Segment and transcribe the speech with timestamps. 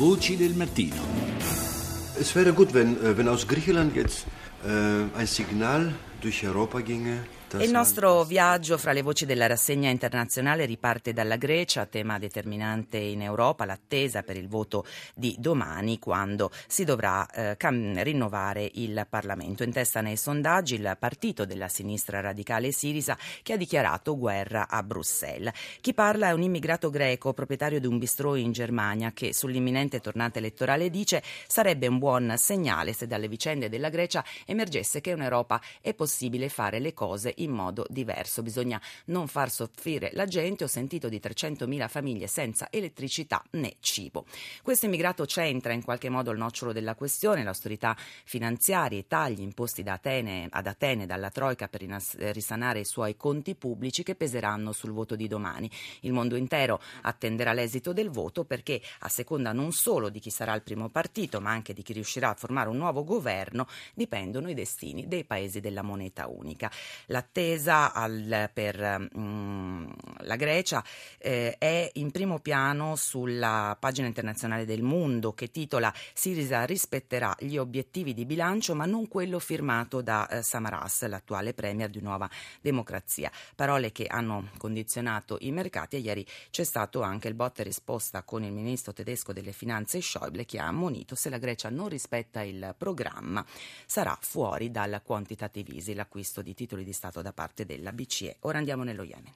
[0.00, 0.96] Voci del mattino.
[2.18, 4.24] Es wäre gut, wenn, äh, wenn aus Griechenland jetzt
[4.64, 7.18] äh, ein Signal durch Europa ginge.
[7.58, 13.22] Il nostro viaggio fra le voci della rassegna internazionale riparte dalla Grecia, tema determinante in
[13.22, 14.86] Europa, l'attesa per il voto
[15.16, 19.64] di domani quando si dovrà eh, cam- rinnovare il Parlamento.
[19.64, 24.80] In testa nei sondaggi il partito della sinistra radicale Sirisa che ha dichiarato guerra a
[24.84, 25.52] Bruxelles.
[25.80, 30.38] Chi parla è un immigrato greco proprietario di un bistrò in Germania che sull'imminente tornata
[30.38, 35.60] elettorale dice sarebbe un buon segnale se dalle vicende della Grecia emergesse che in Europa
[35.80, 38.42] è possibile fare le cose in modo diverso.
[38.42, 40.64] Bisogna non far soffrire la gente.
[40.64, 44.24] Ho sentito di 300.000 famiglie senza elettricità né cibo.
[44.62, 49.82] Questo immigrato centra in qualche modo il nocciolo della questione, l'austerità finanziaria, i tagli imposti
[49.82, 51.82] da Atene, ad Atene dalla Troica per
[52.32, 55.70] risanare i suoi conti pubblici che peseranno sul voto di domani.
[56.00, 60.54] Il mondo intero attenderà l'esito del voto perché a seconda non solo di chi sarà
[60.54, 64.54] il primo partito, ma anche di chi riuscirà a formare un nuovo governo, dipendono i
[64.54, 66.70] destini dei paesi della moneta unica.
[67.32, 69.88] L'attesa al, per um,
[70.22, 70.82] la Grecia
[71.16, 77.56] eh, è in primo piano sulla pagina internazionale del Mondo che titola Sirisa rispetterà gli
[77.56, 82.28] obiettivi di bilancio ma non quello firmato da eh, Samaras, l'attuale premier di Nuova
[82.60, 83.30] Democrazia.
[83.54, 88.42] Parole che hanno condizionato i mercati e ieri c'è stato anche il botte risposta con
[88.42, 92.74] il ministro tedesco delle finanze Schäuble che ha ammonito se la Grecia non rispetta il
[92.76, 93.46] programma
[93.86, 98.36] sarà fuori dal quantitative easy, l'acquisto di titoli di Stato da parte della BCE.
[98.40, 99.32] Ora andiamo nello Yemen.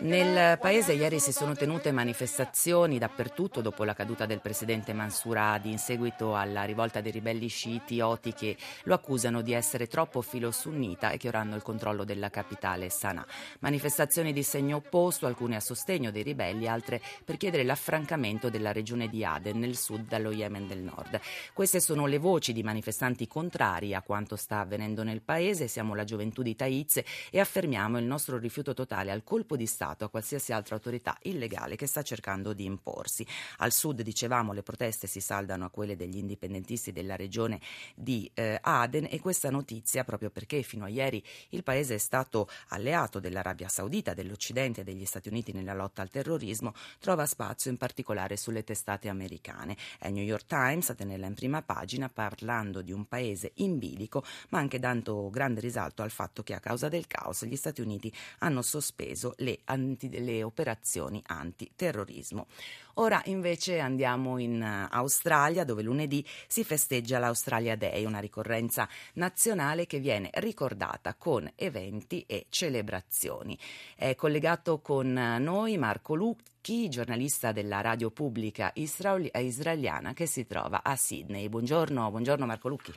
[0.00, 5.70] Nel paese ieri si sono tenute manifestazioni dappertutto dopo la caduta del presidente Mansour Hadi
[5.70, 11.08] in seguito alla rivolta dei ribelli sciiti Oti che lo accusano di essere troppo filosunnita
[11.08, 13.24] e che ora hanno il controllo della capitale Sanaa.
[13.60, 19.08] Manifestazioni di segno opposto, alcune a sostegno dei ribelli, altre per chiedere l'affrancamento della regione
[19.08, 21.18] di Aden nel sud dallo Yemen del nord.
[21.54, 25.66] Queste sono le voci di manifestanti contrari a quanto sta avvenendo nel paese.
[25.66, 27.00] Siamo la gioventù di Taiz
[27.30, 31.16] e affermiamo il nostro rifiuto rifiuto totale al colpo di Stato a qualsiasi altra autorità
[31.22, 33.24] illegale che sta cercando di imporsi.
[33.58, 37.60] Al sud, dicevamo, le proteste si saldano a quelle degli indipendentisti della regione
[37.94, 42.48] di eh, Aden e questa notizia, proprio perché fino a ieri il paese è stato
[42.68, 47.76] alleato dell'Arabia Saudita, dell'Occidente e degli Stati Uniti nella lotta al terrorismo, trova spazio in
[47.76, 49.76] particolare sulle testate americane.
[49.98, 54.24] È New York Times a tenerla in prima pagina parlando di un paese in bilico,
[54.48, 58.12] ma anche dando grande risalto al fatto che a causa del caos gli Stati Uniti
[58.38, 62.46] hanno hanno sospeso le, anti, le operazioni antiterrorismo.
[62.94, 69.84] Ora invece andiamo in eh, Australia dove lunedì si festeggia l'Australia Day, una ricorrenza nazionale
[69.86, 73.58] che viene ricordata con eventi e celebrazioni.
[73.94, 80.96] È collegato con noi Marco Lucchi, giornalista della radio pubblica israeliana che si trova a
[80.96, 81.48] Sydney.
[81.48, 82.92] Buongiorno, buongiorno Marco Lucchi.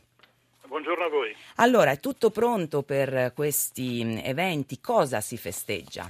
[0.80, 1.36] Buongiorno a voi.
[1.58, 4.80] Allora, è tutto pronto per questi eventi?
[4.80, 6.10] Cosa si festeggia?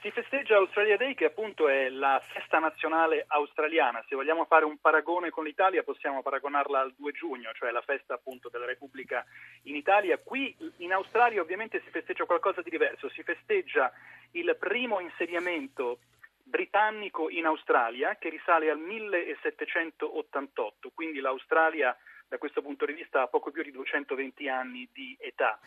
[0.00, 4.02] Si festeggia Australia Day che appunto è la festa nazionale australiana.
[4.08, 8.14] Se vogliamo fare un paragone con l'Italia possiamo paragonarla al 2 giugno, cioè la festa
[8.14, 9.22] appunto della Repubblica
[9.64, 10.16] in Italia.
[10.16, 13.92] Qui in Australia ovviamente si festeggia qualcosa di diverso, si festeggia
[14.30, 15.98] il primo insediamento
[16.46, 21.96] britannico in Australia che risale al 1788, quindi l'Australia
[22.28, 25.58] da questo punto di vista ha poco più di 220 anni di età.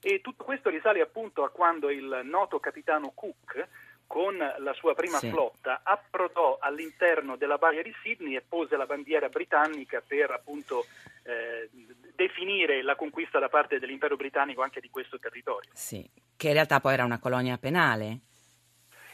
[0.00, 3.68] E tutto questo risale appunto a quando il noto capitano Cook
[4.06, 5.30] con la sua prima sì.
[5.30, 10.86] flotta approdò all'interno della baia di Sydney e pose la bandiera britannica per appunto
[11.24, 11.68] eh,
[12.14, 15.70] definire la conquista da parte dell'impero britannico anche di questo territorio.
[15.72, 18.20] Sì, che in realtà poi era una colonia penale.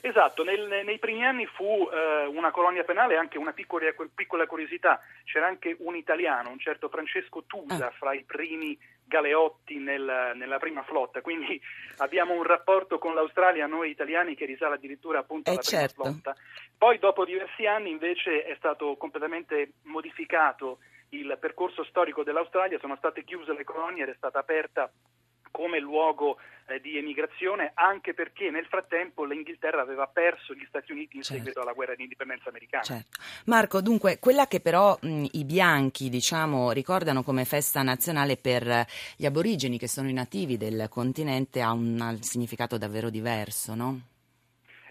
[0.04, 5.00] Esatto, nel, nei primi anni fu eh, una colonia penale anche una piccola, piccola, curiosità,
[5.22, 7.90] c'era anche un italiano, un certo Francesco Tusa, ah.
[7.92, 11.60] fra i primi galeotti nel, nella prima flotta, quindi
[11.98, 16.02] abbiamo un rapporto con l'Australia, noi italiani, che risale addirittura appunto eh alla certo.
[16.02, 16.37] prima flotta.
[16.76, 20.78] Poi dopo diversi anni invece è stato completamente modificato
[21.10, 24.90] il percorso storico dell'Australia, sono state chiuse le colonie ed è stata aperta
[25.52, 31.16] come luogo eh, di emigrazione, anche perché nel frattempo l'Inghilterra aveva perso gli Stati Uniti
[31.16, 31.43] in certo.
[31.43, 32.82] seguito alla guerra di indipendenza americana.
[32.82, 33.20] Certo.
[33.46, 39.26] Marco, dunque, quella che però mh, i bianchi diciamo, ricordano come festa nazionale per gli
[39.26, 44.00] aborigeni, che sono i nativi del continente, ha un, ha un significato davvero diverso, no?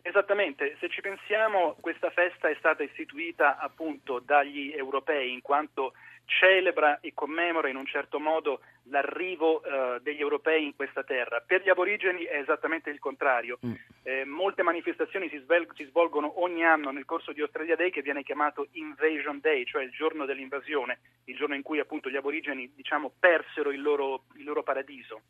[0.04, 5.94] Esattamente, se ci pensiamo questa festa è stata istituita appunto dagli europei in quanto
[6.26, 11.44] celebra e commemora in un certo modo l'arrivo eh, degli europei in questa terra.
[11.46, 13.60] Per gli aborigeni è esattamente il contrario.
[13.66, 13.74] Mm.
[14.04, 18.02] Eh, molte manifestazioni si, svel- si, svolgono ogni anno nel corso di Australia Day che
[18.02, 22.72] viene chiamato Invasion Day, cioè il giorno dell'invasione, il giorno in cui appunto gli aborigeni
[22.76, 25.22] diciamo, persero il loro, il loro paradiso.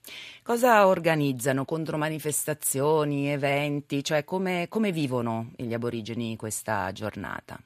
[0.44, 1.66] Cosa organizzano?
[1.66, 4.04] Contromanifestazioni, eventi?
[4.04, 7.60] Cioè come, come vivono gli aborigeni questa giornata?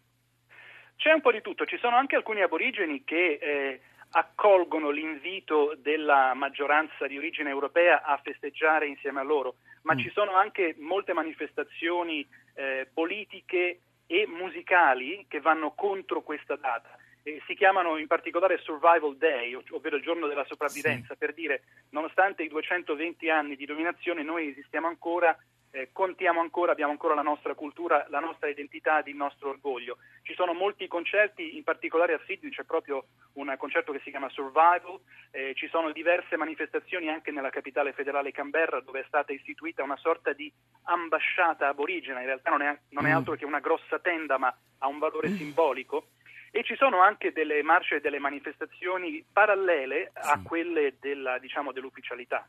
[0.98, 3.80] C'è un po' di tutto, ci sono anche alcuni aborigeni che eh,
[4.12, 9.98] accolgono l'invito della maggioranza di origine europea a festeggiare insieme a loro, ma mm.
[9.98, 16.98] ci sono anche molte manifestazioni eh, politiche e musicali che vanno contro questa data.
[17.24, 21.18] Eh, si chiamano in particolare Survival Day, ovvero il giorno della sopravvivenza, sì.
[21.18, 25.38] per dire nonostante i 220 anni di dominazione noi esistiamo ancora
[25.76, 29.98] eh, contiamo ancora, abbiamo ancora la nostra cultura, la nostra identità ed il nostro orgoglio.
[30.22, 34.30] Ci sono molti concerti, in particolare a Sydney c'è proprio un concerto che si chiama
[34.30, 34.98] Survival,
[35.32, 39.98] eh, ci sono diverse manifestazioni anche nella capitale federale Canberra dove è stata istituita una
[39.98, 40.50] sorta di
[40.84, 43.16] ambasciata aborigena, in realtà non è, non è mm.
[43.16, 45.36] altro che una grossa tenda ma ha un valore mm.
[45.36, 46.08] simbolico.
[46.52, 52.48] E ci sono anche delle marce e delle manifestazioni parallele a quelle della, diciamo, dell'ufficialità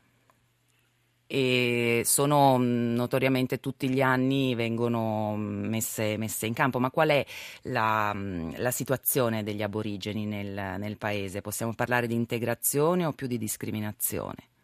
[1.27, 7.25] e sono mm, notoriamente tutti gli anni vengono messe, messe in campo, ma qual è
[7.63, 11.41] la, mm, la situazione degli aborigeni nel, nel, paese?
[11.41, 14.55] Possiamo parlare di integrazione o più di discriminazione?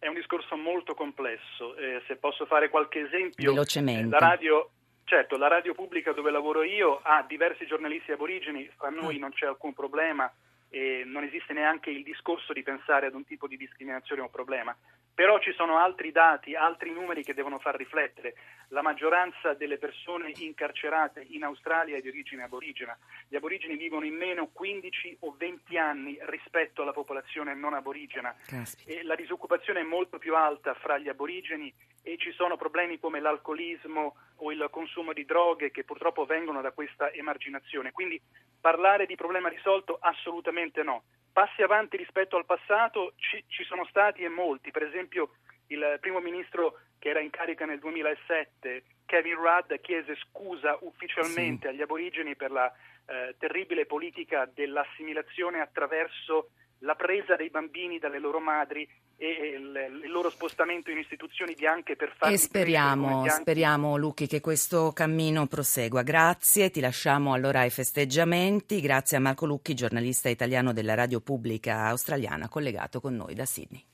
[0.00, 3.50] È un discorso molto complesso, eh, se posso fare qualche esempio.
[3.50, 4.10] Velocemente.
[4.10, 4.70] la radio,
[5.04, 9.46] certo, la radio pubblica dove lavoro io ha diversi giornalisti aborigeni, fra noi non c'è
[9.46, 10.30] alcun problema
[10.70, 14.76] e non esiste neanche il discorso di pensare ad un tipo di discriminazione o problema.
[15.18, 18.36] Però ci sono altri dati, altri numeri che devono far riflettere.
[18.68, 22.96] La maggioranza delle persone incarcerate in Australia è di origine aborigena.
[23.26, 28.32] Gli aborigeni vivono in meno 15 o 20 anni rispetto alla popolazione non aborigena.
[29.02, 31.74] la disoccupazione è molto più alta fra gli aborigeni
[32.04, 36.70] e ci sono problemi come l'alcolismo o il consumo di droghe che purtroppo vengono da
[36.70, 37.90] questa emarginazione.
[37.90, 38.22] Quindi
[38.60, 41.02] parlare di problema risolto assolutamente no.
[41.32, 45.30] Passi avanti rispetto al passato ci, ci sono stati e molti, per esempio
[45.68, 51.74] il primo ministro che era in carica nel 2007, Kevin Rudd, chiese scusa ufficialmente sì.
[51.74, 52.72] agli aborigeni per la
[53.06, 58.88] eh, terribile politica dell'assimilazione attraverso la presa dei bambini dalle loro madri
[59.20, 64.40] e il, il loro spostamento in istituzioni bianche per farli E speriamo, speriamo Lucchi che
[64.40, 66.02] questo cammino prosegua.
[66.02, 68.80] Grazie, ti lasciamo allora ai festeggiamenti.
[68.80, 73.84] Grazie a Marco Lucchi, giornalista italiano della radio pubblica australiana, collegato con noi da Sydney.